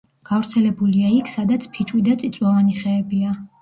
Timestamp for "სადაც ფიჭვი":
1.35-2.05